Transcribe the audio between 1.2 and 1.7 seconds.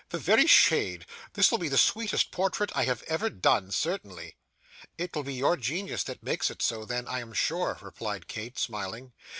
This will be